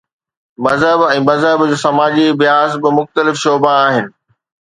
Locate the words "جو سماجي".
1.71-2.25